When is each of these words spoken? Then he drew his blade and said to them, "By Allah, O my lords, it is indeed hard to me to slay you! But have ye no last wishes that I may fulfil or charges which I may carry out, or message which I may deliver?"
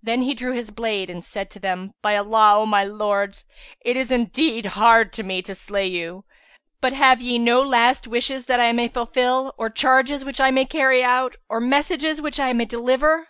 Then 0.00 0.22
he 0.22 0.34
drew 0.34 0.52
his 0.52 0.70
blade 0.70 1.10
and 1.10 1.24
said 1.24 1.50
to 1.50 1.58
them, 1.58 1.92
"By 2.00 2.16
Allah, 2.16 2.60
O 2.60 2.64
my 2.64 2.84
lords, 2.84 3.44
it 3.84 3.96
is 3.96 4.12
indeed 4.12 4.66
hard 4.66 5.12
to 5.14 5.24
me 5.24 5.42
to 5.42 5.52
slay 5.56 5.88
you! 5.88 6.24
But 6.80 6.92
have 6.92 7.20
ye 7.20 7.40
no 7.40 7.60
last 7.60 8.06
wishes 8.06 8.44
that 8.44 8.60
I 8.60 8.70
may 8.70 8.86
fulfil 8.86 9.52
or 9.58 9.68
charges 9.68 10.24
which 10.24 10.40
I 10.40 10.52
may 10.52 10.64
carry 10.64 11.02
out, 11.02 11.34
or 11.48 11.58
message 11.58 12.04
which 12.20 12.38
I 12.38 12.52
may 12.52 12.66
deliver?" 12.66 13.26